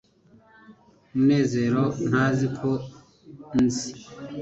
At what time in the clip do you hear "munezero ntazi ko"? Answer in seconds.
1.13-2.71